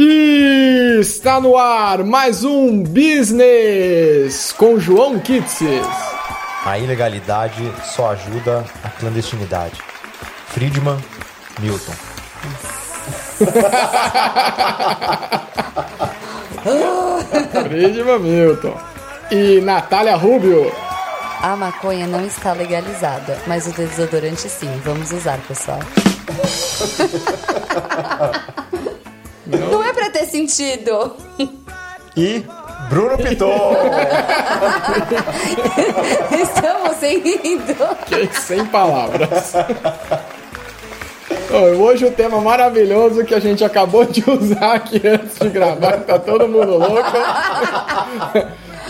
[0.00, 5.84] E está no ar mais um Business com João Kitses.
[6.64, 9.80] A ilegalidade só ajuda a clandestinidade.
[10.50, 10.98] Friedman,
[11.58, 11.94] Milton.
[17.68, 18.76] Friedman Milton.
[19.32, 20.72] E Natália Rubio.
[21.42, 24.70] A maconha não está legalizada, mas o desodorante sim.
[24.84, 25.80] Vamos usar, pessoal.
[30.18, 31.14] ter sentido.
[32.16, 32.44] E
[32.88, 33.46] Bruno Piton.
[36.42, 37.76] Estamos rindo.
[38.32, 39.52] Sem palavras.
[41.78, 46.18] Hoje o tema maravilhoso que a gente acabou de usar aqui antes de gravar, tá
[46.18, 47.16] todo mundo louco.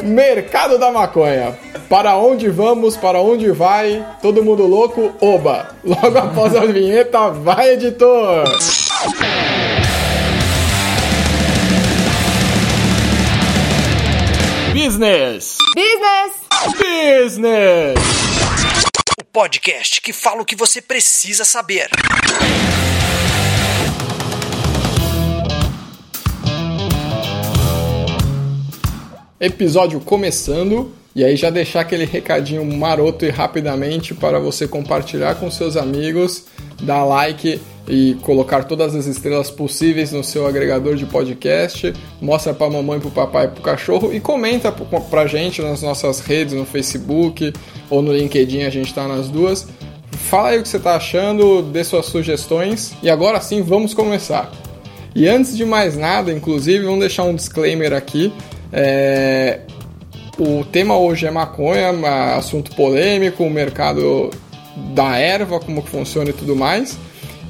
[0.03, 1.59] Mercado da maconha.
[1.89, 2.97] Para onde vamos?
[2.97, 4.05] Para onde vai?
[4.23, 5.13] Todo mundo louco?
[5.21, 5.69] Oba!
[5.85, 8.45] Logo após a vinheta, vai editor!
[14.89, 15.59] Business!
[15.75, 16.33] Business!
[16.79, 17.99] Business!
[19.21, 21.91] O podcast que fala o que você precisa saber.
[29.39, 30.91] Episódio começando.
[31.15, 36.47] E aí já deixar aquele recadinho maroto e rapidamente para você compartilhar com seus amigos,
[36.81, 42.71] dar like e colocar todas as estrelas possíveis no seu agregador de podcast, mostra para
[42.71, 46.67] mamãe, para o papai para o cachorro e comenta para gente nas nossas redes, no
[46.67, 47.53] Facebook
[47.89, 49.67] ou no LinkedIn, a gente está nas duas.
[50.13, 54.53] Fala aí o que você está achando, dê suas sugestões e agora sim vamos começar.
[55.15, 58.33] E antes de mais nada, inclusive, vamos deixar um disclaimer aqui.
[58.73, 59.61] É...
[60.39, 61.91] O tema hoje é maconha,
[62.37, 64.31] assunto polêmico, o mercado
[64.95, 66.97] da erva, como que funciona e tudo mais.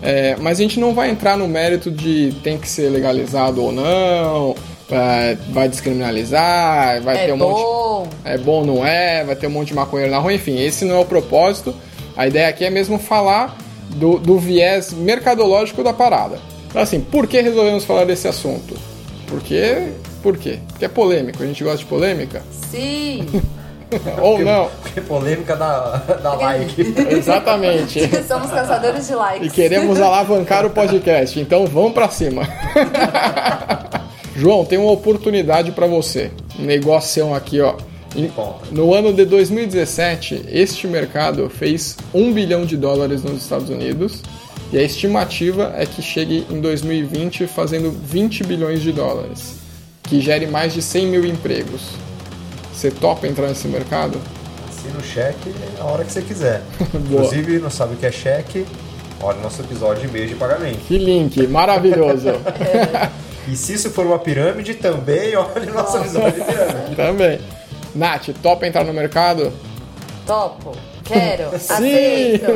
[0.03, 3.73] É, mas a gente não vai entrar no mérito de tem que ser legalizado ou
[3.73, 4.55] não,
[4.91, 7.51] é, vai descriminalizar, vai é ter um bom.
[7.51, 8.11] monte.
[8.25, 10.97] É bom, não é, vai ter um monte de maconheiro na rua, enfim, esse não
[10.97, 11.75] é o propósito.
[12.17, 13.57] A ideia aqui é mesmo falar
[13.91, 16.39] do, do viés mercadológico da parada.
[16.69, 18.77] Então, assim, por que resolvemos falar desse assunto?
[19.27, 19.93] Porque.
[20.23, 20.59] Por quê?
[20.69, 22.43] Porque é polêmico, a gente gosta de polêmica?
[22.71, 23.25] Sim!
[24.21, 24.71] Ou não.
[24.95, 26.95] Que polêmica da, da like.
[27.11, 28.01] Exatamente.
[28.27, 29.47] Somos caçadores de likes.
[29.47, 32.43] E queremos alavancar o podcast, então vamos para cima.
[34.37, 36.31] João, tem uma oportunidade para você.
[36.59, 37.75] Um negócio aqui, ó.
[38.71, 44.23] No ano de 2017, este mercado fez 1 bilhão de dólares nos Estados Unidos
[44.73, 49.57] e a estimativa é que chegue em 2020 fazendo 20 bilhões de dólares,
[50.03, 51.83] que gere mais de 100 mil empregos.
[52.79, 54.21] Você topa entrar nesse mercado?
[54.69, 56.63] Assina o cheque a hora que você quiser.
[56.95, 58.65] Inclusive, não sabe o que é cheque?
[59.21, 60.79] Olha o nosso episódio de mês de pagamento.
[60.87, 62.29] Que link, maravilhoso.
[63.51, 66.95] E se isso for uma pirâmide, também olha o nosso episódio de pirâmide.
[66.97, 67.41] também.
[67.95, 69.51] Nath, topa entrar no mercado?
[70.27, 70.73] Topo.
[71.03, 71.59] Quero.
[71.59, 71.73] Sim.
[71.73, 72.47] Aceito.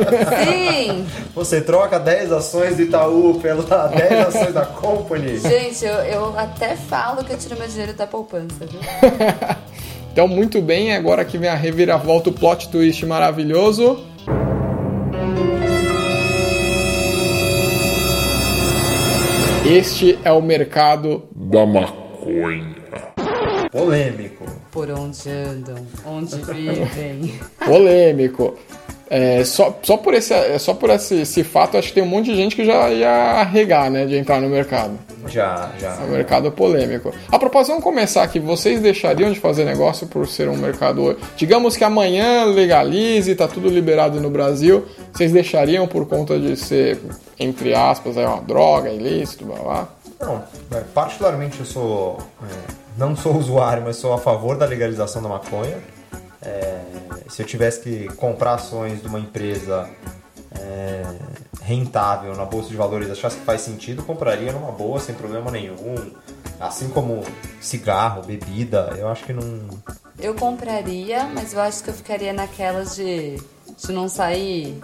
[0.45, 1.07] Sim.
[1.33, 5.39] Você troca 10 ações do Itaú pela 10 ações da Company.
[5.39, 8.79] Gente, eu, eu até falo que eu tiro meu dinheiro da poupança, viu?
[10.13, 13.97] Então, muito bem, agora que vem a reviravolta, o plot twist maravilhoso.
[19.65, 22.75] Este é o mercado da maconha.
[23.71, 24.45] Polêmico.
[24.71, 27.33] Por onde andam, onde vivem.
[27.65, 28.55] polêmico.
[29.15, 32.07] É, só, só por, esse, é, só por esse, esse fato, acho que tem um
[32.07, 34.97] monte de gente que já ia arregar, né, de entrar no mercado.
[35.27, 35.99] Já, já.
[36.01, 37.13] É um mercado polêmico.
[37.31, 38.39] A propósito, vamos começar aqui.
[38.39, 41.15] Vocês deixariam de fazer negócio por ser um mercado.
[41.37, 44.83] Digamos que amanhã legalize, tá tudo liberado no Brasil.
[45.13, 46.99] Vocês deixariam por conta de ser,
[47.39, 49.87] entre aspas, é uma droga, ilícito, blá blá?
[50.19, 50.43] Não,
[50.75, 52.17] é, particularmente eu sou.
[52.41, 55.77] É, não sou usuário, mas sou a favor da legalização da maconha.
[56.45, 56.81] É,
[57.29, 59.89] se eu tivesse que comprar ações de uma empresa
[60.51, 61.03] é,
[61.61, 66.11] rentável na bolsa de valores, achasse que faz sentido, compraria numa boa, sem problema nenhum.
[66.59, 67.23] Assim como
[67.59, 69.67] cigarro, bebida, eu acho que não.
[70.19, 73.37] Eu compraria, mas eu acho que eu ficaria naquelas de,
[73.77, 74.79] de não sair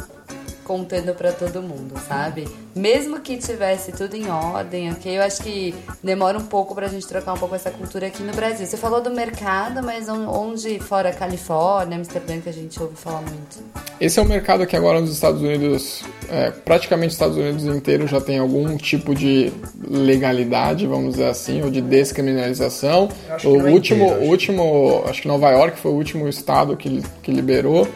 [0.70, 2.48] contando para todo mundo, sabe?
[2.76, 5.18] Mesmo que tivesse tudo em ordem, ok?
[5.18, 5.74] Eu acho que
[6.04, 8.68] demora um pouco pra gente trocar um pouco essa cultura aqui no Brasil.
[8.68, 13.64] Você falou do mercado, mas onde fora Califórnia, Amsterdã, que a gente ouve falar muito?
[14.00, 18.06] Esse é um mercado que agora nos Estados Unidos, é, praticamente os Estados Unidos inteiro
[18.06, 19.52] já tem algum tipo de
[19.90, 23.10] legalidade, vamos dizer assim, ou de descriminalização.
[23.44, 24.24] O é último, inteiro, acho.
[24.24, 27.88] o último, acho que Nova York foi o último estado que, que liberou.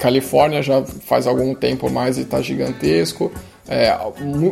[0.00, 3.30] Califórnia já faz algum tempo mais e está gigantesco.
[3.68, 3.96] É,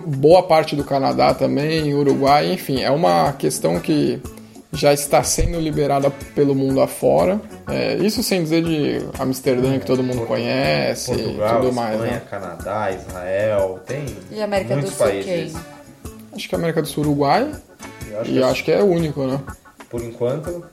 [0.06, 4.20] boa parte do Canadá também, Uruguai, enfim, é uma questão que
[4.72, 7.40] já está sendo liberada pelo mundo afora.
[7.66, 11.94] É, isso sem dizer de Amsterdã, que todo mundo conhece Portugal, e tudo mais.
[11.94, 12.22] Espanha, Né?
[12.30, 15.24] Canadá, Israel, tem E América muitos do Sul países.
[15.52, 15.52] quem?
[16.34, 17.50] Acho que a América do Sul, Uruguai,
[18.10, 19.40] Eu acho e que, acho que é o único, né?
[19.90, 20.64] por enquanto,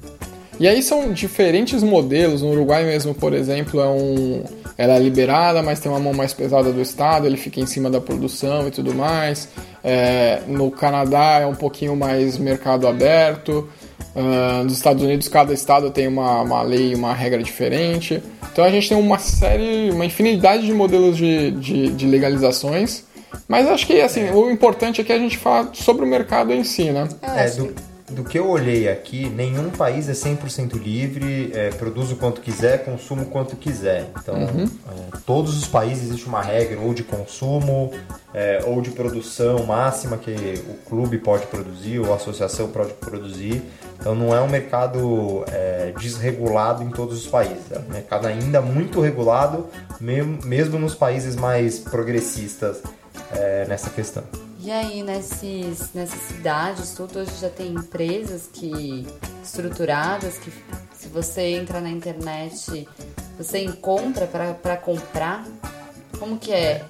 [0.59, 2.41] E aí são diferentes modelos.
[2.41, 4.43] No Uruguai mesmo, por exemplo, é um,
[4.77, 7.89] ela é liberada, mas tem uma mão mais pesada do Estado, ele fica em cima
[7.89, 9.49] da produção e tudo mais.
[9.83, 13.69] É, no Canadá é um pouquinho mais mercado aberto.
[14.15, 18.23] Ah, nos Estados Unidos, cada estado tem uma, uma lei, uma regra diferente.
[18.51, 23.03] Então a gente tem uma série, uma infinidade de modelos de, de, de legalizações.
[23.47, 26.63] Mas acho que assim, o importante é que a gente fala sobre o mercado em
[26.63, 27.09] si, né?
[27.21, 27.75] É, acho do,
[28.15, 32.85] do que eu olhei aqui, nenhum país é 100% livre, é, produz o quanto quiser,
[32.85, 34.09] consuma o quanto quiser.
[34.17, 37.91] Então, é, todos os países existe uma regra ou de consumo
[38.33, 40.31] é, ou de produção máxima que
[40.69, 43.61] o clube pode produzir ou a associação pode produzir.
[43.99, 47.69] Então, não é um mercado é, desregulado em todos os países.
[47.69, 49.67] É um mercado ainda muito regulado,
[49.99, 52.81] mesmo, mesmo nos países mais progressistas
[53.31, 54.23] é, nessa questão.
[54.59, 59.05] E aí, nesses, nessas cidades, tudo hoje já tem empresas que
[59.43, 60.51] estruturadas que
[60.97, 62.87] se você entra na internet,
[63.37, 65.45] você encontra para comprar?
[66.17, 66.83] Como que é?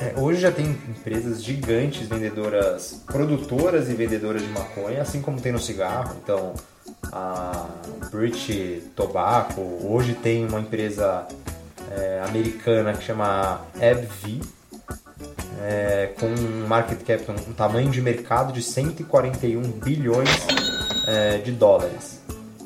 [0.00, 5.52] É, hoje já tem empresas gigantes, vendedoras, produtoras e vendedoras de maconha, assim como tem
[5.52, 6.16] no cigarro.
[6.24, 6.54] Então,
[7.12, 7.66] a
[8.10, 11.28] British Tobacco, hoje tem uma empresa
[11.90, 14.40] é, americana que chama AbbVie,
[15.60, 20.30] é, com um market cap, um tamanho de mercado de 141 bilhões
[21.06, 22.20] é, de dólares.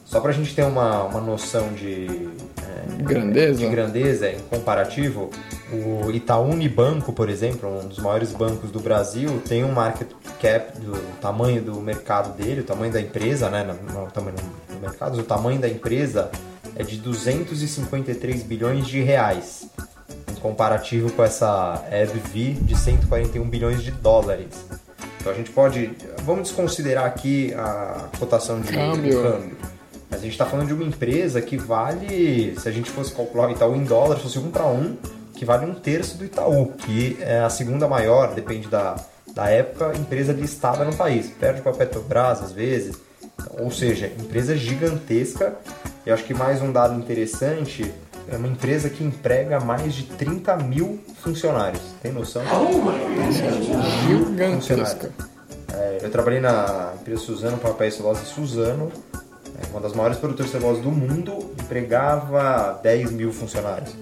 [0.04, 2.06] Só para a gente ter uma, uma noção de,
[2.62, 3.58] é, Grandeza.
[3.58, 5.30] de grandeza em comparativo,
[5.72, 10.08] o Itaú Unibanco, por exemplo, um dos maiores bancos do Brasil, tem um market
[10.40, 13.64] cap do tamanho do mercado dele, o tamanho da empresa, né?
[13.64, 16.30] Não, não o tamanho do mercado, o tamanho da empresa
[16.76, 19.68] é de 253 bilhões de reais,
[20.40, 24.66] comparativo com essa EBV de 141 bilhões de dólares.
[25.18, 25.90] Então a gente pode,
[26.22, 29.22] vamos desconsiderar aqui a cotação de Câmbio.
[29.22, 29.56] câmbio.
[30.10, 33.48] Mas a gente está falando de uma empresa que vale, se a gente fosse calcular
[33.48, 34.96] o Itaú em dólar, fosse um para um,
[35.34, 38.96] que vale um terço do Itaú, que é a segunda maior, depende da,
[39.34, 41.30] da época, empresa listada no país.
[41.40, 42.96] Perde para a Petrobras às vezes.
[43.58, 45.56] Ou seja, empresa gigantesca.
[46.06, 47.92] E acho que mais um dado interessante
[48.28, 51.82] é uma empresa que emprega mais de 30 mil funcionários.
[52.02, 52.42] Tem noção?
[54.06, 55.10] Gigantesca.
[55.72, 60.52] É, eu trabalhei na empresa Suzano, papel e celulose Suzano, é, uma das maiores produtoras
[60.52, 63.94] de celulose do mundo, empregava 10 mil funcionários.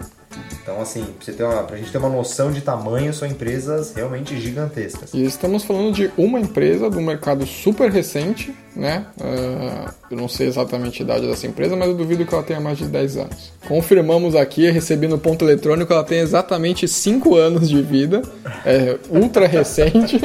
[0.62, 3.92] Então, assim, pra, você ter uma, pra gente ter uma noção de tamanho, são empresas
[3.94, 5.12] realmente gigantescas.
[5.12, 9.06] E estamos falando de uma empresa do mercado super recente, né?
[9.20, 12.60] Ah, eu não sei exatamente a idade dessa empresa, mas eu duvido que ela tenha
[12.60, 13.52] mais de 10 anos.
[13.66, 18.22] Confirmamos aqui, recebi no ponto eletrônico, ela tem exatamente 5 anos de vida,
[18.64, 20.20] é ultra recente,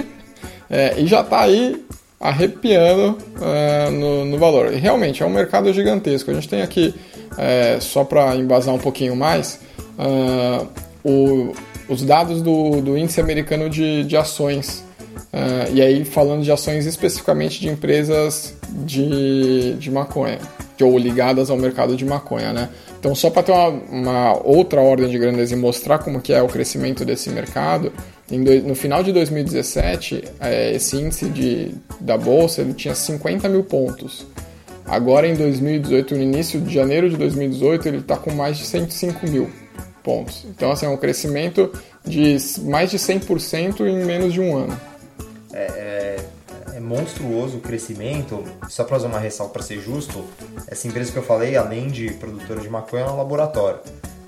[0.69, 1.83] é, e já está aí
[2.19, 4.73] arrepiando ah, no, no valor.
[4.73, 6.31] E realmente, é um mercado gigantesco.
[6.31, 6.93] A gente tem aqui,
[7.37, 9.59] é, só para embasar um pouquinho mais,
[9.97, 10.65] ah,
[11.03, 11.53] o-
[11.89, 14.83] os dados do, do índice americano de, de ações.
[15.33, 18.53] Ah, e aí falando de ações especificamente de empresas
[18.85, 20.39] de, de maconha,
[20.77, 22.69] que- ou ligadas ao mercado de maconha, né?
[22.99, 26.41] Então só para ter uma, uma outra ordem de grandeza e mostrar como que é
[26.41, 27.91] o crescimento desse mercado,
[28.65, 34.25] no final de 2017, eh, esse índice de, da bolsa ele tinha 50 mil pontos.
[34.85, 39.27] Agora em 2018, no início de janeiro de 2018, ele está com mais de 105
[39.27, 39.49] mil
[40.07, 40.45] pontos.
[40.45, 41.69] Então assim, é um crescimento
[42.05, 44.79] de mais de 100% em menos de um ano.
[45.51, 46.17] É,
[46.73, 48.41] é monstruoso o crescimento.
[48.69, 50.23] Só para fazer uma ressalva para ser justo,
[50.67, 53.79] essa empresa que eu falei, além de produtora de maconha, é um laboratório.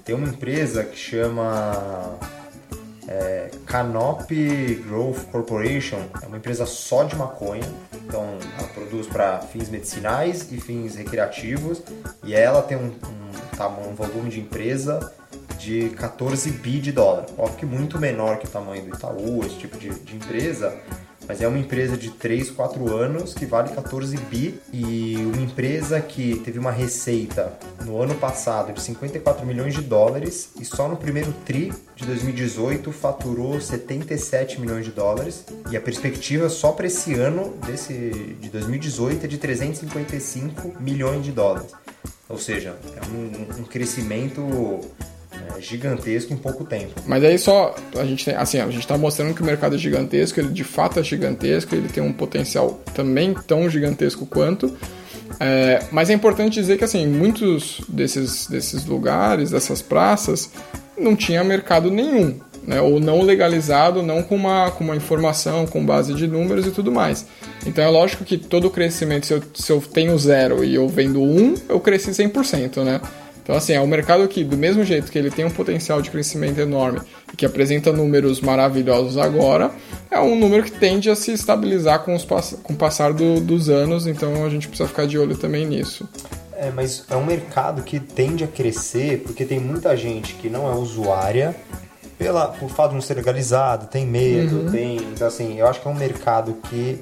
[0.03, 2.17] Tem uma empresa que chama
[3.07, 7.69] é, Canopy Growth Corporation, é uma empresa só de maconha.
[8.05, 8.25] Então,
[8.57, 11.81] ela produz para fins medicinais e fins recreativos.
[12.24, 15.13] E ela tem um, um, um volume de empresa
[15.60, 17.25] de 14 bi de dólar.
[17.38, 20.75] Óbvio que muito menor que o tamanho do Itaú, esse tipo de, de empresa.
[21.28, 26.01] Mas é uma empresa de 3, 4 anos que vale 14 bi e uma empresa
[26.01, 27.54] que teve uma receita
[27.86, 32.92] no ano passado de 54 milhões de dólares e só no primeiro tri de 2018
[32.92, 38.10] faturou 77 milhões de dólares e a perspectiva só para esse ano desse
[38.42, 41.72] de 2018 é de 355 milhões de dólares.
[42.28, 44.82] Ou seja, é um, um crescimento
[45.55, 46.93] é, gigantesco em pouco tempo.
[47.05, 49.77] Mas aí só a gente tem, assim, a gente está mostrando que o mercado é
[49.77, 54.75] gigantesco, ele de fato é gigantesco, ele tem um potencial também tão gigantesco quanto.
[55.39, 60.50] É, mas é importante dizer que assim, muitos desses, desses lugares, dessas praças,
[60.98, 62.39] não tinha mercado nenhum.
[62.62, 66.72] Né, ou não legalizado, não com uma, com uma informação, com base de números e
[66.72, 67.25] tudo mais.
[67.65, 71.19] Então é lógico que todo crescimento, se eu, se eu tenho zero e eu vendo
[71.19, 73.01] um, eu cresci 100%, né?
[73.50, 76.12] Então, assim, é um mercado que, do mesmo jeito que ele tem um potencial de
[76.12, 77.01] crescimento enorme
[77.34, 79.72] e que apresenta números maravilhosos agora,
[80.12, 83.68] é um número que tende a se estabilizar com, os, com o passar do, dos
[83.68, 86.08] anos, então a gente precisa ficar de olho também nisso.
[86.56, 90.72] É, mas é um mercado que tende a crescer porque tem muita gente que não
[90.72, 91.56] é usuária
[92.20, 94.72] pela, por fato de não ser legalizado, tem medo, uhum.
[94.72, 94.98] tem.
[94.98, 97.00] Então, assim, eu acho que é um mercado que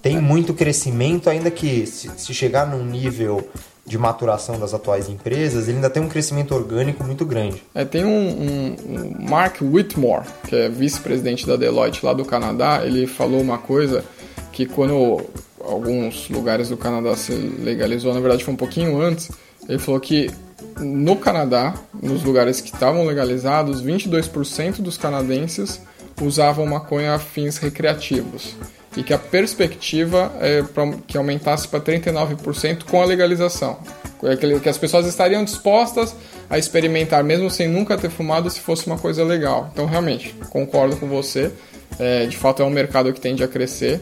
[0.00, 3.48] tem muito crescimento, ainda que se, se chegar num nível
[3.88, 7.62] de maturação das atuais empresas, ele ainda tem um crescimento orgânico muito grande.
[7.74, 12.82] É, tem um, um, um Mark Whitmore, que é vice-presidente da Deloitte lá do Canadá,
[12.84, 14.04] ele falou uma coisa
[14.52, 15.24] que quando
[15.60, 19.30] alguns lugares do Canadá se legalizou, na verdade foi um pouquinho antes,
[19.68, 20.30] ele falou que
[20.78, 25.80] no Canadá, nos lugares que estavam legalizados, 22% dos canadenses
[26.20, 28.54] usavam maconha a fins recreativos
[28.98, 30.60] e que a perspectiva é
[31.06, 33.78] que aumentasse para 39% com a legalização.
[34.24, 36.16] É que as pessoas estariam dispostas
[36.50, 39.70] a experimentar, mesmo sem nunca ter fumado, se fosse uma coisa legal.
[39.72, 41.52] Então, realmente, concordo com você.
[41.96, 44.00] É, de fato, é um mercado que tende a crescer,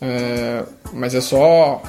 [0.00, 0.64] é,
[0.94, 1.82] mas é só.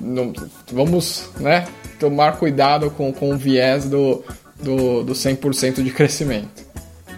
[0.00, 0.32] Não,
[0.72, 1.68] vamos né,
[2.00, 4.24] tomar cuidado com, com o viés do,
[4.60, 6.66] do, do 100% de crescimento.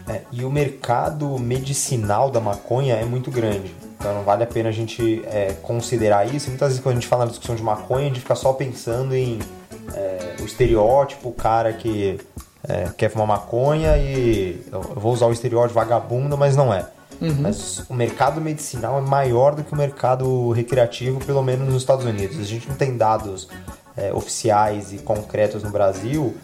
[0.06, 3.83] É, e o mercado medicinal da maconha é muito grande.
[4.04, 6.50] Então não vale a pena a gente é, considerar isso.
[6.50, 9.14] Muitas vezes quando a gente fala na discussão de maconha, a gente fica só pensando
[9.14, 9.38] em
[9.94, 12.20] é, o estereótipo, o cara que
[12.68, 16.86] é, quer fumar maconha e eu vou usar o estereótipo vagabundo, mas não é.
[17.18, 17.34] Uhum.
[17.40, 22.04] Mas o mercado medicinal é maior do que o mercado recreativo, pelo menos nos Estados
[22.04, 22.38] Unidos.
[22.38, 23.48] A gente não tem dados
[23.96, 26.36] é, oficiais e concretos no Brasil,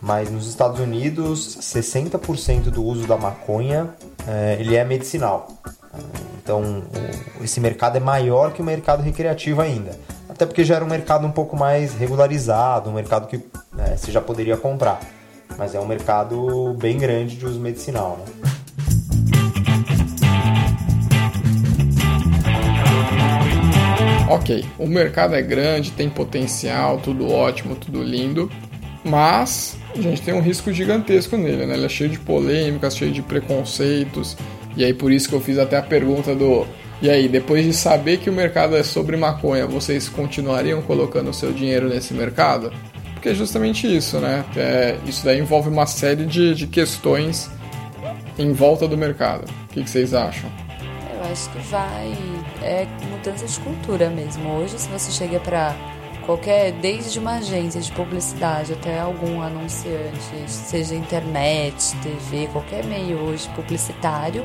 [0.00, 3.92] mas nos Estados Unidos 60% do uso da maconha
[4.24, 5.48] é, ele é medicinal.
[6.48, 6.82] Então,
[7.42, 9.90] esse mercado é maior que o mercado recreativo ainda.
[10.30, 13.36] Até porque já era um mercado um pouco mais regularizado, um mercado que
[13.74, 14.98] né, você já poderia comprar.
[15.58, 18.18] Mas é um mercado bem grande de uso medicinal.
[18.18, 18.24] Né?
[24.30, 28.50] Ok, o mercado é grande, tem potencial, tudo ótimo, tudo lindo,
[29.04, 31.74] mas a gente tem um risco gigantesco nele, né?
[31.74, 34.34] Ele é cheio de polêmicas, cheio de preconceitos,
[34.76, 36.66] e aí por isso que eu fiz até a pergunta do
[37.00, 41.34] e aí, depois de saber que o mercado é sobre maconha, vocês continuariam colocando o
[41.34, 42.72] seu dinheiro nesse mercado?
[43.14, 44.44] Porque é justamente isso, né?
[44.56, 47.48] É, isso daí envolve uma série de, de questões
[48.36, 49.44] em volta do mercado.
[49.64, 50.50] O que, que vocês acham?
[51.14, 52.12] Eu acho que vai.
[52.62, 54.50] É mudança de cultura mesmo.
[54.56, 55.76] Hoje, se você chega para
[56.28, 63.48] qualquer, desde uma agência de publicidade até algum anunciante, seja internet, TV, qualquer meio hoje
[63.56, 64.44] publicitário,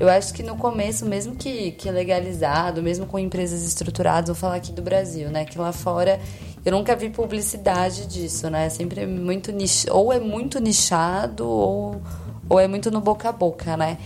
[0.00, 4.54] eu acho que no começo, mesmo que, que legalizado, mesmo com empresas estruturadas, vou falar
[4.54, 5.44] aqui do Brasil, né?
[5.44, 6.18] Que lá fora
[6.64, 8.70] eu nunca vi publicidade disso, né?
[8.70, 9.90] Sempre é muito nich...
[9.90, 12.00] ou é muito nichado ou,
[12.48, 13.98] ou é muito no boca a boca, né?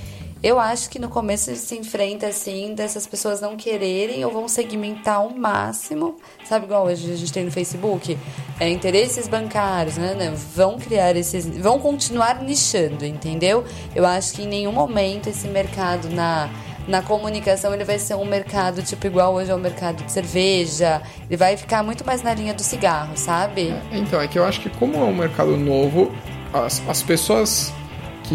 [0.45, 4.47] Eu acho que no começo ele se enfrenta assim, dessas pessoas não quererem ou vão
[4.47, 8.19] segmentar ao máximo, sabe igual hoje a gente tem no Facebook,
[8.61, 10.35] é, interesses bancários, né, né?
[10.55, 13.65] Vão criar esses, vão continuar nichando, entendeu?
[13.97, 16.51] Eu acho que em nenhum momento esse mercado na
[16.87, 21.01] na comunicação ele vai ser um mercado tipo igual hoje é o mercado de cerveja,
[21.27, 23.75] ele vai ficar muito mais na linha do cigarro, sabe?
[23.91, 26.13] Então, é que eu acho que como é um mercado novo,
[26.53, 27.73] as, as pessoas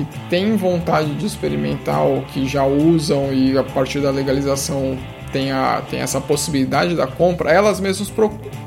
[0.06, 4.98] que têm vontade de experimentar ou que já usam e a partir da legalização
[5.32, 8.12] tem, a, tem essa possibilidade da compra, elas mesmas,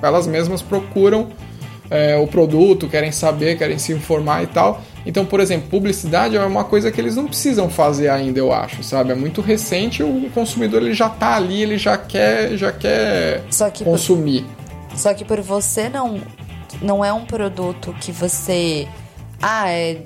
[0.00, 1.28] elas mesmas procuram
[1.90, 4.80] é, o produto, querem saber, querem se informar e tal.
[5.04, 8.82] Então, por exemplo, publicidade é uma coisa que eles não precisam fazer ainda, eu acho,
[8.82, 9.12] sabe?
[9.12, 13.68] É muito recente, o consumidor ele já tá ali, ele já quer, já quer só
[13.68, 14.44] que consumir.
[14.88, 16.20] Por, só que por você não
[16.80, 18.88] não é um produto que você
[19.40, 19.98] ah, é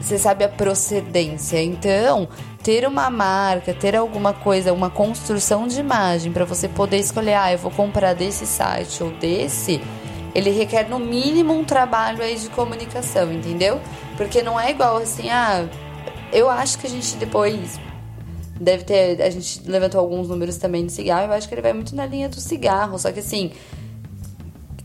[0.00, 1.62] você sabe a procedência.
[1.62, 2.28] Então,
[2.62, 7.52] ter uma marca, ter alguma coisa, uma construção de imagem para você poder escolher, ah,
[7.52, 9.80] eu vou comprar desse site ou desse,
[10.34, 13.80] ele requer no mínimo um trabalho aí de comunicação, entendeu?
[14.16, 15.68] Porque não é igual assim, ah,
[16.32, 17.80] eu acho que a gente depois
[18.60, 21.72] deve ter, a gente levantou alguns números também de cigarro, eu acho que ele vai
[21.72, 23.52] muito na linha do cigarro, só que assim,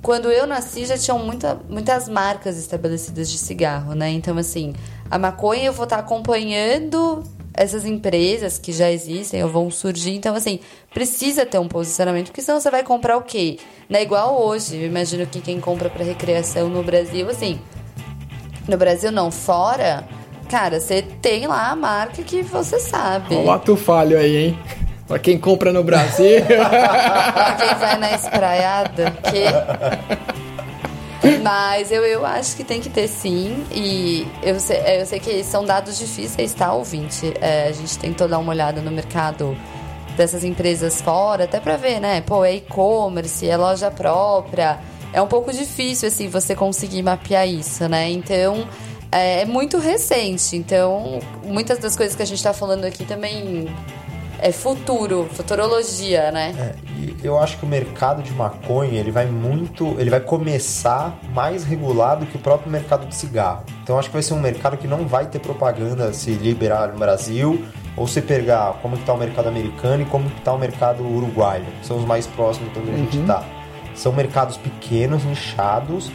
[0.03, 4.09] quando eu nasci já tinham muita, muitas marcas estabelecidas de cigarro, né?
[4.09, 4.73] Então, assim,
[5.09, 10.13] a maconha eu vou estar acompanhando essas empresas que já existem ou vão surgir.
[10.13, 10.59] Então, assim,
[10.93, 13.57] precisa ter um posicionamento, porque senão você vai comprar o quê?
[13.89, 14.75] Não é igual hoje.
[14.75, 17.57] Eu imagino que quem compra para recreação no Brasil, assim,
[18.67, 20.05] no Brasil não, fora,
[20.49, 23.35] cara, você tem lá a marca que você sabe.
[23.35, 24.59] Olha lá tu falho aí, hein?
[25.07, 26.41] Pra quem compra no Brasil.
[26.45, 29.43] pra quem vai na espraiada, que...
[31.41, 33.65] Mas eu, eu acho que tem que ter sim.
[33.71, 37.33] E eu sei, eu sei que são dados difíceis, tá, ouvinte?
[37.39, 39.57] É, a gente tentou dar uma olhada no mercado
[40.17, 42.21] dessas empresas fora, até pra ver, né?
[42.21, 44.79] Pô, é e-commerce, é loja própria.
[45.13, 48.09] É um pouco difícil, assim, você conseguir mapear isso, né?
[48.09, 48.67] Então,
[49.11, 50.57] é, é muito recente.
[50.57, 53.67] Então, muitas das coisas que a gente tá falando aqui também
[54.43, 56.53] é futuro, futurologia, né?
[56.59, 61.17] É, e eu acho que o mercado de maconha ele vai muito, ele vai começar
[61.33, 63.63] mais regulado que o próprio mercado de cigarro.
[63.81, 66.99] Então acho que vai ser um mercado que não vai ter propaganda se liberar no
[66.99, 67.63] Brasil
[67.95, 71.87] ou se pegar como está o mercado americano e como está o mercado uruguaio, que
[71.87, 73.45] são os mais próximos de onde a gente está.
[73.95, 76.11] São mercados pequenos, nichados,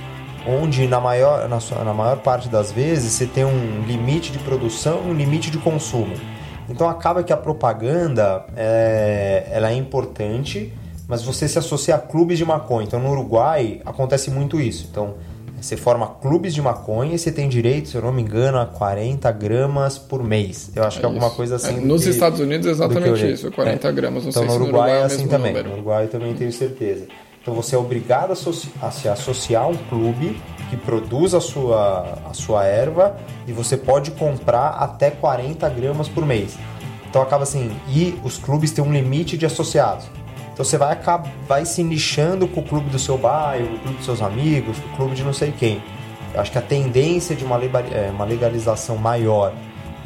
[0.47, 4.39] onde na maior, na, sua, na maior parte das vezes você tem um limite de
[4.41, 6.15] produção e um limite de consumo.
[6.69, 10.73] Então acaba que a propaganda é, ela é importante,
[11.07, 12.87] mas você se associa a clubes de maconha.
[12.87, 14.87] Então no Uruguai acontece muito isso.
[14.91, 15.15] Então
[15.61, 18.67] você forma clubes de maconha e você tem direito, se eu não me engano, a
[18.67, 20.71] 40 gramas por mês.
[20.77, 21.79] Eu acho É que é alguma coisa assim.
[21.79, 24.23] É, nos que- Estados Unidos é exatamente isso, 40 gramas.
[24.23, 25.53] Não então sei no se no Uruguai Uruguai é é assim também.
[25.53, 25.69] número.
[25.71, 27.07] No Uruguai eu também tenho certeza.
[27.41, 32.35] Então você é obrigado a, se associar a um clube que produz a sua, a
[32.35, 33.17] sua erva
[33.47, 36.59] e você pode comprar até 40 gramas por mês.
[37.09, 40.07] Então acaba assim, e os clubes têm um limite de associados.
[40.53, 43.79] Então você vai, acabar, vai se nichando com o clube do seu bairro, com o
[43.79, 45.81] clube dos seus amigos, com o clube de não sei quem.
[46.35, 47.59] Eu acho que a tendência de uma
[48.13, 49.55] uma legalização maior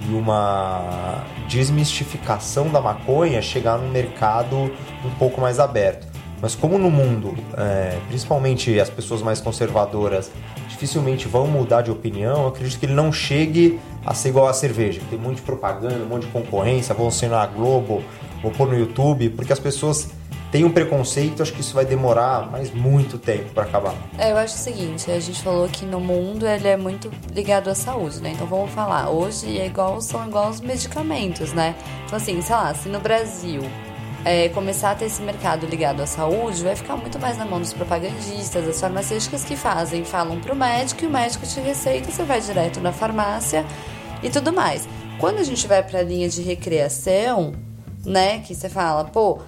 [0.09, 4.57] e uma desmistificação da maconha é chegar num mercado
[5.05, 6.12] um pouco mais aberto.
[6.43, 10.28] Mas como no mundo, é, principalmente as pessoas mais conservadoras,
[10.69, 15.00] dificilmente vão mudar de opinião, acredito que ele não chegue a ser igual a cerveja.
[15.09, 18.02] Tem um monte de propaganda, um monte de concorrência, vão ser na Globo,
[18.43, 20.11] vou pôr no YouTube, porque as pessoas
[20.50, 23.95] têm um preconceito, acho que isso vai demorar mais muito tempo para acabar.
[24.19, 27.71] É, eu acho o seguinte, a gente falou que no mundo ele é muito ligado
[27.71, 28.33] à saúde, né?
[28.35, 31.76] Então vamos falar, hoje é igual, são igual os medicamentos, né?
[32.05, 33.63] Então assim, sei lá, se no Brasil
[34.25, 37.61] é, começar a ter esse mercado ligado à saúde, vai ficar muito mais na mão
[37.61, 42.23] dos propagandistas, das farmacêuticas que fazem, falam pro médico e o médico te receita, você
[42.23, 43.65] vai direto na farmácia
[44.23, 44.89] e tudo mais.
[45.19, 47.52] Quando a gente vai pra linha de recreação,
[48.04, 49.41] né, que você fala, pô,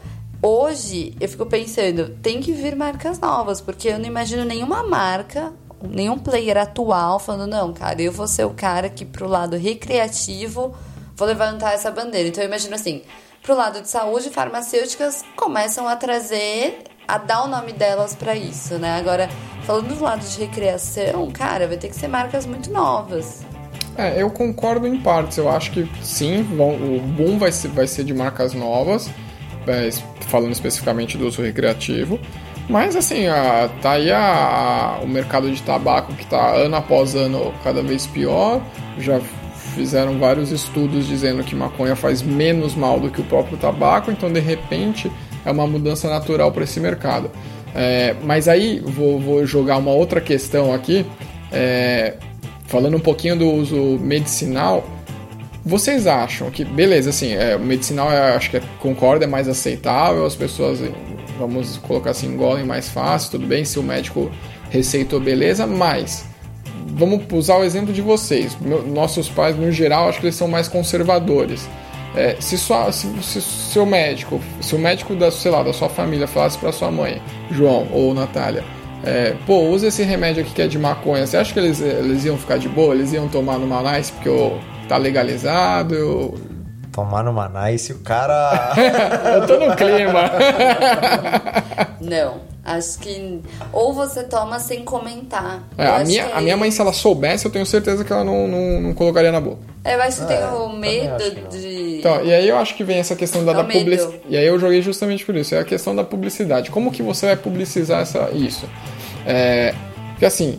[0.43, 5.53] hoje eu fico pensando, tem que vir marcas novas, porque eu não imagino nenhuma marca,
[5.83, 10.75] nenhum player atual falando, não, cara, eu vou ser o cara que pro lado recreativo
[11.17, 12.29] vou levantar essa bandeira.
[12.29, 13.03] Então eu imagino assim,
[13.45, 18.79] pro lado de saúde, farmacêuticas começam a trazer, a dar o nome delas pra isso,
[18.79, 18.99] né?
[18.99, 19.29] Agora,
[19.65, 23.45] falando do lado de recreação, cara, vai ter que ser marcas muito novas.
[23.97, 25.37] É, eu concordo em partes.
[25.39, 29.09] Eu acho que sim, o boom vai ser, vai ser de marcas novas,
[29.69, 29.89] é,
[30.29, 32.19] falando especificamente do uso recreativo.
[32.69, 37.15] Mas assim, a- tá aí a- a- o mercado de tabaco que tá ano após
[37.15, 38.61] ano cada vez pior.
[38.99, 39.21] Já
[39.75, 44.33] fizeram vários estudos dizendo que maconha faz menos mal do que o próprio tabaco, então
[44.33, 45.11] de repente
[45.45, 47.31] é uma mudança natural para esse mercado.
[47.75, 51.05] É, mas aí vou, vou jogar uma outra questão aqui.
[51.53, 52.15] É,
[52.67, 54.85] falando um pouquinho do uso medicinal,
[55.65, 58.63] vocês acham que, beleza, assim, é, medicinal acho que é,
[59.21, 60.81] é mais aceitável, as pessoas,
[61.39, 64.31] vamos colocar assim, engolem mais fácil, tudo bem, se o médico
[64.71, 66.27] receitou, beleza, mas
[66.95, 68.57] vamos usar o exemplo de vocês.
[68.87, 71.69] Nossos pais, no geral, acho que eles são mais conservadores.
[72.17, 75.89] É, se, sua, se, se seu médico, se o médico da, sei lá, da sua
[75.89, 78.63] família falasse para sua mãe, João ou Natália,
[79.03, 82.25] é, pô, usa esse remédio aqui que é de maconha, você acha que eles, eles
[82.25, 82.95] iam ficar de boa?
[82.95, 85.95] Eles iam tomar no Manais porque ô, tá legalizado?
[85.95, 86.35] Eu,
[86.95, 88.73] Tomar no Manais e o cara.
[89.35, 90.31] eu tô no clima.
[92.01, 93.41] Não, acho que.
[93.73, 95.63] Ou você toma sem comentar.
[95.77, 98.13] É, a, minha, que é a minha mãe, se ela soubesse, eu tenho certeza que
[98.13, 99.59] ela não, não, não colocaria na boca.
[99.85, 101.99] Eu acho que É, tem o também medo de.
[101.99, 104.21] Então, e aí eu acho que vem essa questão da, É da publicidade.
[104.29, 105.55] E aí eu joguei justamente por isso.
[105.55, 106.71] É a questão da publicidade.
[106.71, 108.69] Como que você vai publicizar essa, isso?
[109.27, 109.75] É,
[110.13, 110.59] porque assim,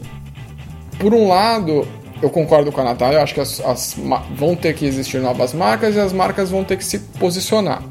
[1.00, 1.88] por um lado,
[2.22, 3.96] eu concordo com a Natália, eu acho que as, as
[4.36, 7.82] vão ter que existir novas marcas e as marcas vão ter que se posicionar.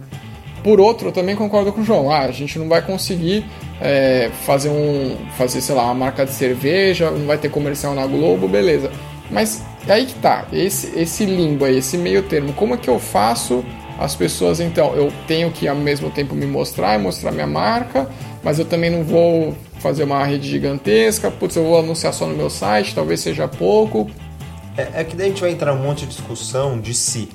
[0.62, 2.10] Por outro, eu também concordo com o João.
[2.10, 3.44] Ah, a gente não vai conseguir
[3.80, 5.16] é, fazer um.
[5.36, 8.90] fazer, sei lá, uma marca de cerveja, não vai ter comercial na Globo, beleza.
[9.30, 12.88] Mas é aí que tá, esse, esse limbo aí, esse meio termo, como é que
[12.88, 13.64] eu faço
[13.98, 18.08] as pessoas, então, eu tenho que ao mesmo tempo me mostrar e mostrar minha marca,
[18.42, 22.34] mas eu também não vou fazer uma rede gigantesca, putz, eu vou anunciar só no
[22.34, 24.10] meu site, talvez seja pouco.
[24.76, 27.28] É, é que daí a gente vai entrar um monte de discussão de si.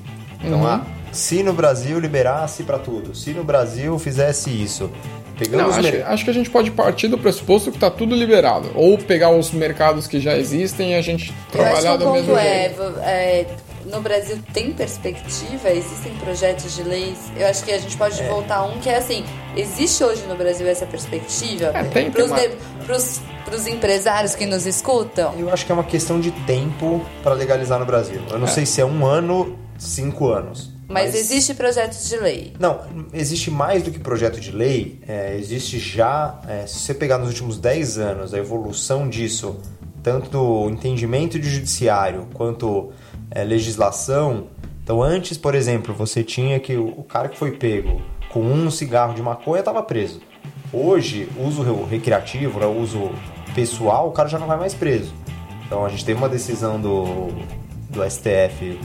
[0.44, 0.66] Então, Uhum.
[0.66, 4.90] ah, se no Brasil liberasse para tudo, se no Brasil fizesse isso,
[5.38, 8.14] pegando Não, acho, mer- acho que a gente pode partir do pressuposto que tá tudo
[8.14, 8.70] liberado.
[8.74, 12.68] Ou pegar os mercados que já existem e a gente trabalhar o do mesmo é,
[12.68, 12.82] jeito.
[13.00, 13.46] é,
[13.86, 17.18] no Brasil tem perspectiva, existem projetos de leis.
[17.36, 19.24] Eu acho que a gente pode voltar a um que é assim,
[19.56, 22.38] existe hoje no Brasil essa perspectiva É, tem, tem pros, uma-
[22.84, 25.34] pros, pros empresários que nos escutam?
[25.38, 28.20] Eu acho que é uma questão de tempo para legalizar no Brasil.
[28.30, 30.70] Eu não sei se é um ano, cinco anos.
[30.90, 32.52] Mas, existe projetos de lei.
[32.58, 32.80] Não,
[33.12, 35.00] existe mais do que projeto de lei.
[35.06, 39.56] é, existe já, é, se você pegar nos últimos 10 anos, a evolução disso,
[40.02, 42.90] tanto do entendimento de judiciário quanto
[43.30, 44.48] é, legislação.
[44.82, 48.00] Então, antes, por exemplo, você tinha que o, cara que foi pego
[48.32, 50.20] com um cigarro de maconha estava preso.
[50.72, 53.10] Hoje, uso re- recreativo, né, uso
[53.54, 55.12] pessoal, o cara já não vai mais preso.
[55.66, 57.28] Então, a gente teve uma decisão do,
[57.90, 58.78] do STF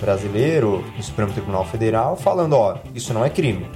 [0.00, 3.66] brasileiro, do Supremo Tribunal Federal, falando, ó, isso não é crime.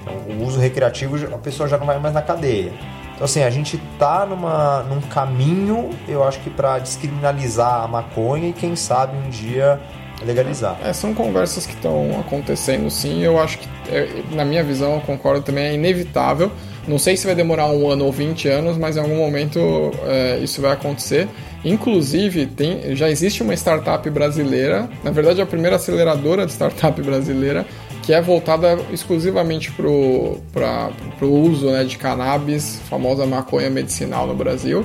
[0.00, 2.72] Então, o uso recreativo, a pessoa já não vai mais na cadeia.
[3.14, 8.48] Então, assim, a gente tá numa, num caminho, eu acho que para descriminalizar a maconha
[8.48, 9.80] e quem sabe um dia
[10.24, 10.78] legalizar.
[10.82, 13.22] É, são conversas que estão acontecendo sim.
[13.22, 16.50] Eu acho que, é, na minha visão, eu concordo também, é inevitável.
[16.86, 19.60] Não sei se vai demorar um ano ou 20 anos, mas em algum momento
[20.06, 21.28] é, isso vai acontecer.
[21.64, 27.66] Inclusive, tem, já existe uma startup brasileira, na verdade, a primeira aceleradora de startup brasileira,
[28.02, 34.84] que é voltada exclusivamente para o uso né, de cannabis, famosa maconha medicinal no Brasil.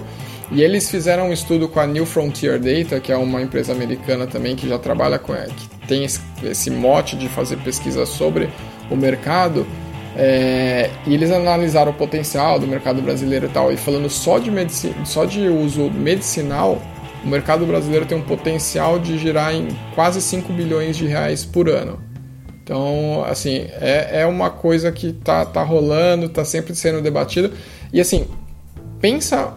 [0.52, 4.28] E eles fizeram um estudo com a New Frontier Data, que é uma empresa americana
[4.28, 8.50] também que já trabalha com que tem esse, mote de fazer pesquisa sobre
[8.90, 9.66] o mercado.
[10.18, 13.72] É, e eles analisaram o potencial do mercado brasileiro e tal.
[13.72, 16.82] E falando só de, medici só de uso medicinal,
[17.24, 21.70] o mercado brasileiro tem um potencial de girar em quase 5 bilhões de reais por
[21.70, 22.00] ano.
[22.64, 27.52] Então, assim, é, é uma coisa que tá, tá rolando, tá sempre sendo debatido.
[27.92, 28.28] E assim,
[29.00, 29.54] pensa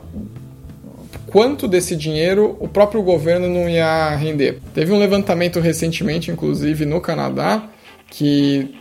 [1.27, 4.59] quanto desse dinheiro o próprio governo não ia render.
[4.75, 7.63] Teve um levantamento recentemente, inclusive no Canadá,
[8.11, 8.75] que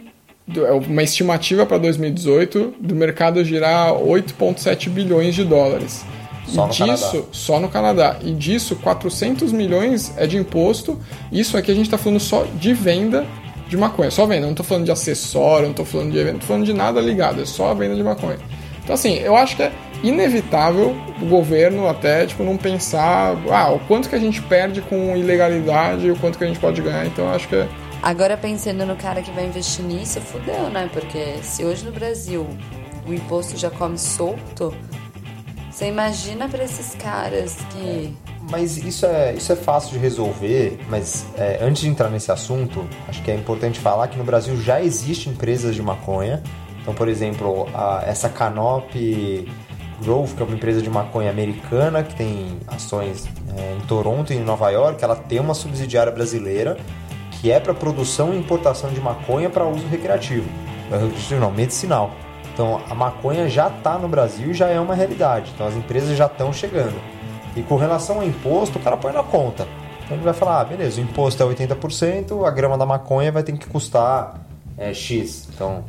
[0.56, 6.06] é uma estimativa para 2018 do mercado girar 8,7 bilhões de dólares.
[6.46, 7.28] Só e no disso, Canadá.
[7.32, 8.18] só no Canadá.
[8.24, 11.00] E disso, 400 milhões é de imposto.
[11.32, 13.26] Isso aqui a gente está falando só de venda
[13.68, 14.10] de maconha.
[14.10, 14.46] Só venda.
[14.46, 17.02] Não estou falando de acessório, não estou falando de evento, não tô falando de nada
[17.02, 17.42] ligado.
[17.42, 18.40] É só a venda de maconha.
[18.82, 23.80] Então, assim, eu acho que é inevitável o governo até, tipo, não pensar, ah, o
[23.80, 27.06] quanto que a gente perde com ilegalidade e o quanto que a gente pode ganhar.
[27.06, 27.68] Então, eu acho que é
[28.02, 30.90] Agora pensando no cara que vai investir nisso, fudeu, né?
[30.94, 32.48] Porque se hoje no Brasil
[33.06, 34.74] o imposto já come solto,
[35.72, 38.14] você imagina pra esses caras que.
[38.50, 42.88] Mas isso é, isso é fácil de resolver, mas é, antes de entrar nesse assunto,
[43.10, 46.42] acho que é importante falar que no Brasil já existem empresas de maconha.
[46.82, 49.52] Então, por exemplo, a- essa Canopy
[50.02, 54.38] Growth, que é uma empresa de maconha americana que tem ações é, em Toronto e
[54.38, 56.78] em Nova York, ela tem uma subsidiária brasileira
[57.42, 60.50] que é para produção e importação de maconha para uso recreativo.
[60.92, 62.12] Recreativo não, medicinal.
[62.54, 65.52] Então, a maconha já está no Brasil e já é uma realidade.
[65.54, 66.96] Então, as empresas já estão chegando.
[67.56, 69.68] E com relação ao imposto, o cara põe na conta.
[70.08, 73.44] Então ele vai falar, ah, beleza, o imposto é 80%, a grama da maconha vai
[73.44, 74.40] ter que custar
[74.78, 75.50] é, X.
[75.54, 75.84] Então,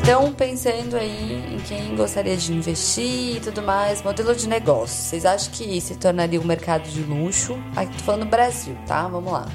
[0.00, 1.37] Então, pensando aí
[1.68, 4.96] quem gostaria de investir e tudo mais, modelo de negócio.
[4.96, 7.58] Vocês acham que se tornaria um mercado de luxo?
[7.76, 9.06] Aqui tô falando Brasil, tá?
[9.06, 9.46] Vamos lá.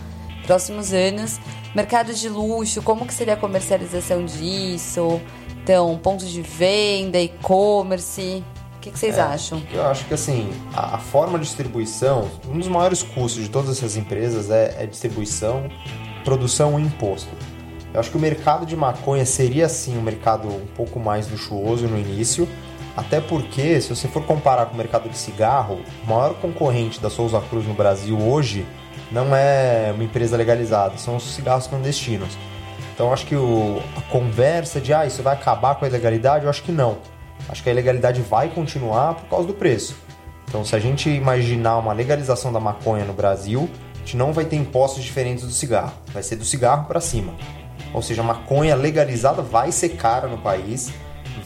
[0.45, 1.39] Próximos anos,
[1.73, 5.19] mercado de luxo, como que seria a comercialização disso?
[5.63, 8.43] Então, pontos de venda, e-commerce.
[8.76, 9.63] O que, que vocês acham?
[9.71, 13.78] eu acho que assim, a, a forma de distribuição, um dos maiores custos de todas
[13.78, 15.67] essas empresas é, é distribuição,
[16.23, 17.32] produção e imposto.
[17.93, 21.88] Eu acho que o mercado de maconha seria sim um mercado um pouco mais luxuoso
[21.88, 22.49] no início,
[22.97, 27.10] até porque, se você for comparar com o mercado de cigarro, o maior concorrente da
[27.10, 28.65] Souza Cruz no Brasil hoje
[29.12, 32.36] não é uma empresa legalizada, são os cigarros clandestinos.
[32.93, 36.49] Então acho que o, a conversa de ah, isso vai acabar com a ilegalidade, eu
[36.49, 36.97] acho que não.
[37.49, 39.95] Acho que a ilegalidade vai continuar por causa do preço.
[40.47, 44.45] Então se a gente imaginar uma legalização da maconha no Brasil, a gente não vai
[44.45, 45.93] ter impostos diferentes do cigarro.
[46.12, 47.34] Vai ser do cigarro para cima.
[47.93, 50.91] Ou seja, maconha legalizada vai ser cara no país,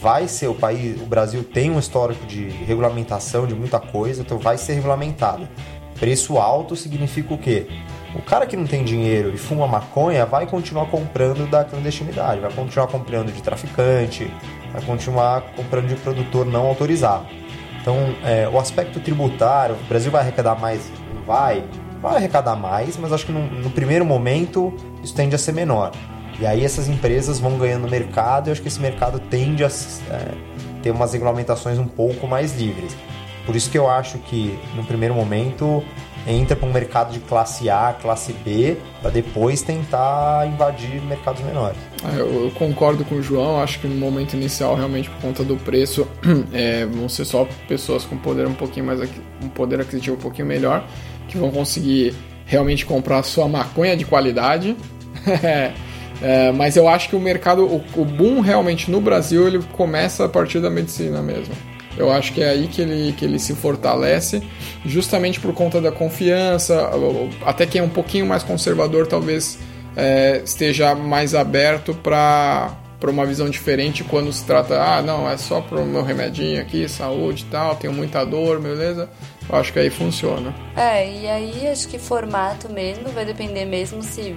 [0.00, 4.38] vai ser o país, o Brasil tem um histórico de regulamentação de muita coisa, então
[4.38, 5.48] vai ser regulamentada.
[5.98, 7.66] Preço alto significa o quê?
[8.14, 12.52] O cara que não tem dinheiro e fuma maconha vai continuar comprando da clandestinidade, vai
[12.52, 14.30] continuar comprando de traficante,
[14.72, 17.26] vai continuar comprando de produtor não autorizado.
[17.80, 20.90] Então, é, o aspecto tributário, o Brasil vai arrecadar mais?
[21.26, 21.64] Vai,
[22.00, 25.92] vai arrecadar mais, mas acho que no, no primeiro momento isso tende a ser menor.
[26.40, 29.68] E aí essas empresas vão ganhando mercado e eu acho que esse mercado tende a
[29.68, 30.34] é,
[30.82, 32.96] ter umas regulamentações um pouco mais livres.
[33.44, 35.82] Por isso que eu acho que no primeiro momento
[36.26, 41.78] entra para um mercado de classe A, classe B, para depois tentar invadir mercados menores.
[42.04, 45.56] É, eu, concordo com o João, acho que no momento inicial, realmente por conta do
[45.56, 46.06] preço,
[46.52, 49.00] é, vão ser só pessoas com poder um pouquinho mais
[49.42, 50.84] um poder aquisitivo um pouquinho melhor,
[51.26, 54.76] que vão conseguir realmente comprar sua maconha de qualidade.
[56.20, 60.24] É, mas eu acho que o mercado, o, o, boom realmente no Brasil, ele começa
[60.24, 61.54] a partir da medicina mesmo.
[61.96, 64.42] Eu acho que é aí que ele, que ele se fortalece,
[64.84, 66.90] justamente por conta da confiança.
[67.44, 69.58] Até quem é um pouquinho mais conservador talvez
[69.96, 75.36] é, esteja mais aberto para para uma visão diferente quando se trata, ah, não, é
[75.36, 79.08] só para o meu remedinho aqui, saúde e tal, tenho muita dor, beleza?
[79.48, 80.52] Eu acho que aí funciona.
[80.76, 84.34] É, e aí acho que formato mesmo vai depender mesmo se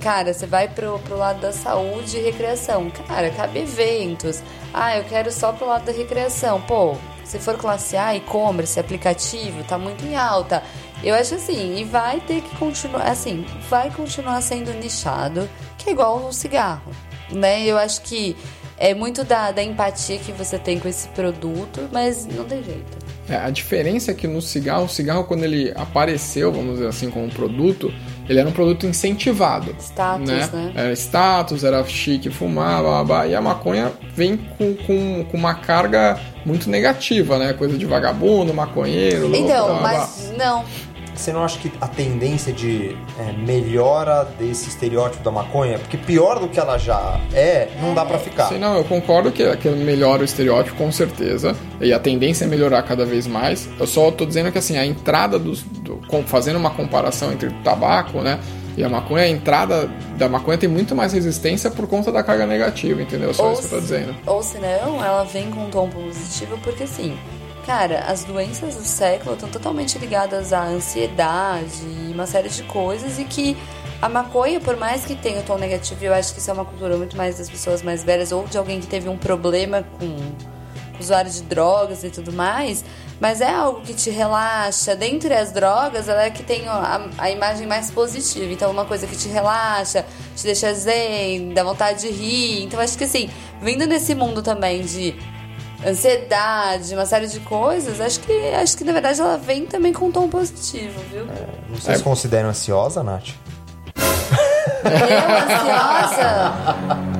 [0.00, 2.90] Cara, você vai pro, pro lado da saúde e recreação.
[3.06, 4.42] Cara, cabe eventos.
[4.72, 6.60] Ah, eu quero só pro lado da recreação.
[6.62, 10.62] Pô, se for classe A, e-commerce, aplicativo, tá muito em alta.
[11.04, 15.92] Eu acho assim, e vai ter que continuar, assim, vai continuar sendo nichado, que é
[15.92, 16.92] igual no cigarro,
[17.30, 17.64] né?
[17.64, 18.36] Eu acho que
[18.76, 22.98] é muito da, da empatia que você tem com esse produto, mas não tem jeito.
[23.28, 27.10] É, a diferença é que no cigarro, o cigarro quando ele apareceu, vamos dizer assim,
[27.10, 27.92] como produto,
[28.30, 29.74] ele era um produto incentivado.
[29.80, 30.48] Status, né?
[30.52, 30.72] né?
[30.76, 35.36] Era status, era chique fumar, blá, blá, blá, e a maconha vem com, com, com,
[35.36, 36.16] uma carga
[36.46, 37.52] muito negativa, né?
[37.52, 39.34] Coisa de vagabundo, maconheiro.
[39.34, 40.64] Então, blá, mas não.
[41.12, 46.38] Você não acha que a tendência de é, melhora desse estereótipo da maconha, porque pior
[46.38, 48.46] do que ela já é, não dá para ficar.
[48.46, 51.54] Sim, não, eu concordo que, que melhora o estereótipo, com certeza.
[51.80, 53.68] E a tendência é melhorar cada vez mais.
[53.78, 55.62] Eu só tô dizendo que assim, a entrada dos.
[55.62, 58.40] Do, fazendo uma comparação entre o tabaco, né?
[58.76, 62.46] E a maconha, a entrada da maconha tem muito mais resistência por conta da carga
[62.46, 63.34] negativa, entendeu?
[63.34, 64.16] Só ou isso que eu tô dizendo.
[64.26, 67.18] Ou se não, ela vem com um tom positivo, porque assim,
[67.66, 73.18] Cara, as doenças do século estão totalmente ligadas à ansiedade e uma série de coisas
[73.18, 73.56] e que
[74.00, 76.64] a maconha, por mais que tenha o tom negativo, eu acho que isso é uma
[76.64, 80.16] cultura muito mais das pessoas mais velhas ou de alguém que teve um problema com
[81.00, 82.84] usuário de drogas e tudo mais,
[83.20, 84.94] mas é algo que te relaxa.
[84.94, 88.52] Dentre as drogas, ela é que tem a, a imagem mais positiva.
[88.52, 90.04] Então, uma coisa que te relaxa,
[90.36, 92.64] te deixa zen, dá vontade de rir.
[92.64, 93.28] Então, acho que assim,
[93.60, 95.14] vindo nesse mundo também de
[95.86, 100.06] ansiedade, uma série de coisas, acho que acho que na verdade ela vem também com
[100.06, 101.22] um tom positivo, viu?
[101.22, 102.02] É, vocês é.
[102.02, 103.30] consideram ansiosa, Nath?
[104.84, 104.92] Eu
[105.54, 106.52] ansiosa?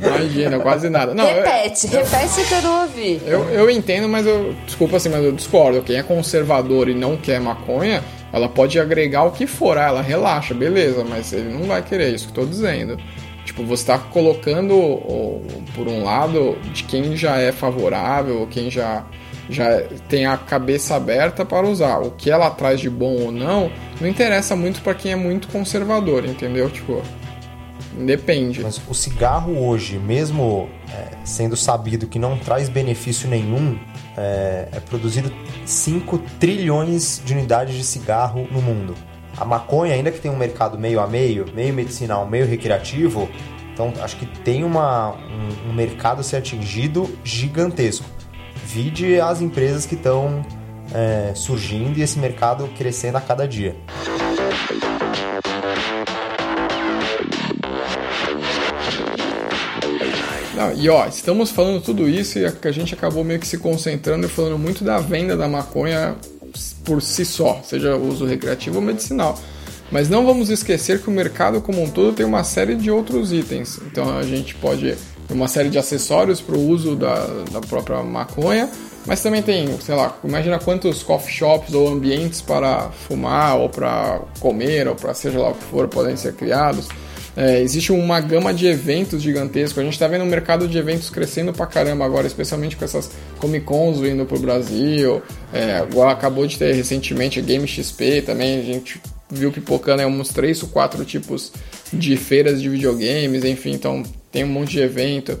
[0.00, 1.14] Imagina, quase nada.
[1.14, 3.20] Não, repete, eu, repete que eu não ouvi.
[3.24, 4.54] Eu, eu entendo, mas eu.
[4.66, 5.82] Desculpa assim, mas eu discordo.
[5.82, 8.02] Quem é conservador e não quer maconha,
[8.32, 9.78] ela pode agregar o que for.
[9.78, 12.98] Ah, ela relaxa, beleza, mas ele não vai querer isso que eu tô dizendo.
[13.44, 14.74] Tipo, você está colocando,
[15.74, 19.04] por um lado, de quem já é favorável, quem já,
[19.50, 21.98] já tem a cabeça aberta para usar.
[21.98, 25.48] O que ela traz de bom ou não, não interessa muito para quem é muito
[25.48, 26.70] conservador, entendeu?
[26.70, 27.02] Tipo,
[27.98, 28.60] depende.
[28.62, 33.78] Mas o cigarro hoje, mesmo é, sendo sabido que não traz benefício nenhum,
[34.16, 35.32] é, é produzido
[35.64, 38.94] 5 trilhões de unidades de cigarro no mundo.
[39.36, 43.28] A maconha, ainda que tenha um mercado meio a meio, meio medicinal, meio recreativo,
[43.72, 48.06] então acho que tem uma, um, um mercado a ser atingido gigantesco.
[48.64, 50.46] Vide as empresas que estão
[50.92, 53.76] é, surgindo e esse mercado crescendo a cada dia.
[60.64, 64.26] Não, e ó, estamos falando tudo isso e a gente acabou meio que se concentrando
[64.26, 66.16] e falando muito da venda da maconha
[66.84, 69.38] por si só, seja uso recreativo ou medicinal.
[69.90, 73.32] Mas não vamos esquecer que o mercado como um todo tem uma série de outros
[73.32, 73.78] itens.
[73.86, 74.96] Então a gente pode
[75.28, 78.70] ter uma série de acessórios para o uso da, da própria maconha,
[79.06, 84.22] mas também tem, sei lá, imagina quantos coffee shops ou ambientes para fumar ou para
[84.40, 86.88] comer ou para seja lá o que for podem ser criados.
[87.36, 89.78] É, existe uma gama de eventos gigantescos.
[89.78, 93.10] A gente está vendo um mercado de eventos crescendo pra caramba agora, especialmente com essas
[93.38, 95.22] Comic Cons vindo pro Brasil.
[95.52, 98.60] É, acabou de ter recentemente a Game XP também.
[98.60, 101.52] A gente viu pipocando aí uns três ou quatro tipos
[101.92, 105.38] de feiras de videogames, enfim, então tem um monte de evento.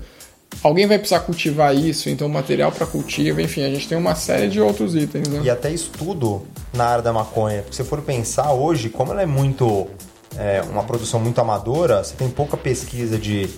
[0.62, 4.48] Alguém vai precisar cultivar isso, então material para cultivo, enfim, a gente tem uma série
[4.48, 5.42] de outros itens, né?
[5.44, 7.62] E até estudo na área da maconha.
[7.62, 9.88] Porque se for pensar hoje, como ela é muito.
[10.38, 13.48] É, uma produção muito amadora, você tem pouca pesquisa de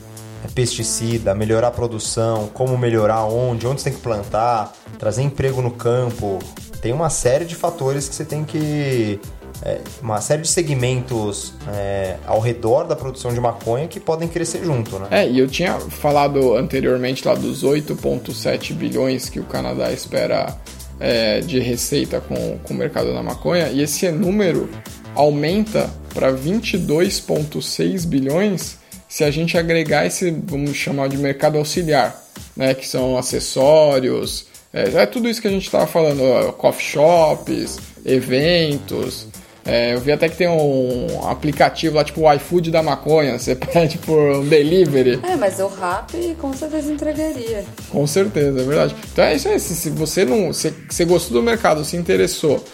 [0.45, 5.63] é, pesticida, melhorar a produção, como melhorar onde, onde você tem que plantar, trazer emprego
[5.63, 6.39] no campo.
[6.81, 9.19] Tem uma série de fatores que você tem que
[9.63, 14.65] é, uma série de segmentos é, ao redor da produção de maconha que podem crescer
[14.65, 15.09] junto, né?
[15.11, 20.57] É, e eu tinha falado anteriormente lá dos 8,7 bilhões que o Canadá espera
[21.01, 24.69] é, de receita com, com o mercado da maconha, e esse número
[25.15, 32.25] aumenta para 22,6 bilhões se a gente agregar esse, vamos chamar de mercado auxiliar,
[32.57, 36.87] né, que são acessórios, é, é tudo isso que a gente estava falando, ó, coffee
[36.87, 39.29] shops, eventos,
[39.67, 43.37] é, eu vi até que tem um aplicativo lá, tipo o iFood da maconha.
[43.37, 45.19] Você pede por um delivery.
[45.25, 47.65] É, mas o rap com certeza entregaria.
[47.91, 48.95] Com certeza, é verdade.
[49.13, 49.59] Então é isso aí.
[49.59, 50.53] Se você não.
[50.53, 52.65] Se você gostou do mercado, se interessou,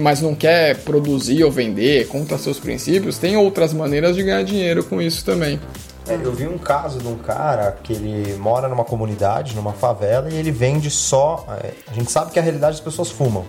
[0.00, 4.84] mas não quer produzir ou vender, contra seus princípios, tem outras maneiras de ganhar dinheiro
[4.84, 5.60] com isso também.
[6.08, 10.30] É, eu vi um caso de um cara que ele mora numa comunidade, numa favela,
[10.30, 11.46] e ele vende só.
[11.62, 13.44] É, a gente sabe que a realidade as pessoas fumam.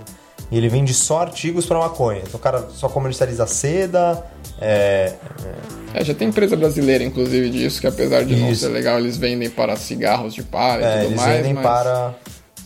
[0.51, 2.19] E ele vende só artigos para maconha.
[2.19, 4.23] Então o cara só comercializa seda.
[4.59, 5.13] É,
[5.93, 5.99] é...
[5.99, 8.43] é, já tem empresa brasileira, inclusive, disso, que apesar de Isso.
[8.43, 11.29] não ser legal, eles vendem para cigarros de palha é, e tudo eles mais.
[11.29, 11.63] Eles vendem mas...
[11.63, 12.15] para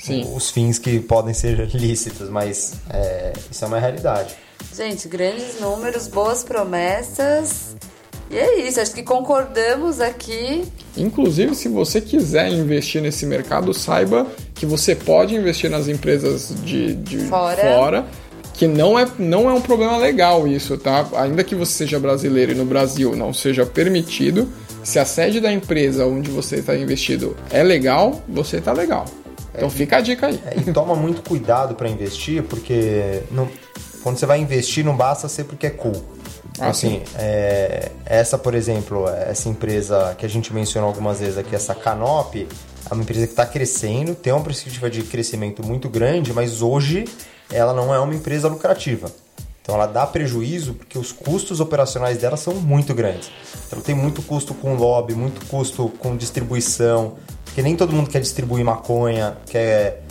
[0.04, 0.30] Sim.
[0.36, 4.36] os fins que podem ser lícitos, mas é, isso é uma realidade.
[4.76, 7.76] Gente, grandes números, boas promessas.
[8.30, 10.64] E é isso, acho que concordamos aqui.
[10.98, 16.96] Inclusive, se você quiser investir nesse mercado, saiba que você pode investir nas empresas de,
[16.96, 17.62] de fora.
[17.62, 18.06] fora.
[18.54, 21.08] que não é, não é um problema legal isso, tá?
[21.16, 24.50] Ainda que você seja brasileiro e no Brasil não seja permitido,
[24.84, 29.06] se a sede da empresa onde você está investido é legal, você está legal.
[29.54, 30.42] Então é, fica a dica aí.
[30.46, 33.48] É, e toma muito cuidado para investir, porque não,
[34.02, 36.04] quando você vai investir não basta ser porque é cool.
[36.60, 41.56] Ah, assim, é, essa, por exemplo, essa empresa que a gente mencionou algumas vezes aqui,
[41.56, 46.32] essa Canop, é uma empresa que está crescendo, tem uma perspectiva de crescimento muito grande,
[46.32, 47.06] mas hoje
[47.52, 49.12] ela não é uma empresa lucrativa.
[49.62, 53.32] Então ela dá prejuízo porque os custos operacionais dela são muito grandes.
[53.66, 57.16] Então tem muito custo com lobby, muito custo com distribuição,
[57.54, 60.02] porque nem todo mundo quer distribuir maconha, quer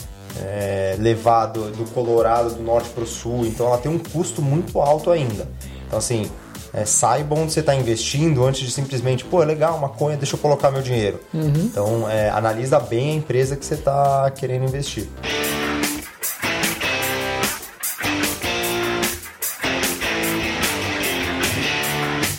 [0.40, 3.44] é, levar do, do Colorado, do norte para o sul.
[3.44, 5.48] Então ela tem um custo muito alto ainda.
[5.84, 6.30] Então, assim,
[6.72, 10.38] é, saiba onde você está investindo antes de simplesmente, pô, é legal, maconha, deixa eu
[10.38, 11.18] colocar meu dinheiro.
[11.34, 11.52] Uhum.
[11.56, 15.08] Então, é, analisa bem a empresa que você está querendo investir.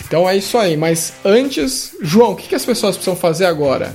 [0.07, 3.93] Então é isso aí, mas antes, João, o que as pessoas precisam fazer agora?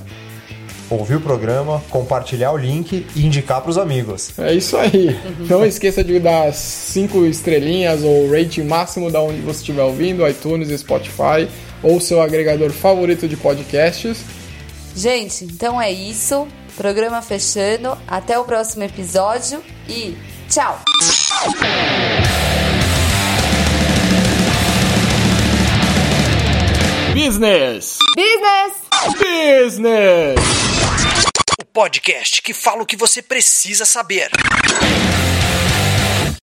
[0.91, 4.31] Ouvir o programa, compartilhar o link e indicar para os amigos.
[4.39, 5.19] É isso aí.
[5.49, 10.69] Não esqueça de dar cinco estrelinhas ou rating máximo da onde você estiver ouvindo, iTunes,
[10.81, 11.49] Spotify
[11.83, 14.25] ou seu agregador favorito de podcasts.
[14.95, 16.47] Gente, então é isso.
[16.77, 17.97] Programa fechando.
[18.07, 20.17] Até o próximo episódio e
[20.49, 20.81] tchau!
[27.15, 27.99] Business!
[28.17, 28.89] Business!
[29.19, 30.78] Business!
[31.79, 34.29] Podcast que fala o que você precisa saber.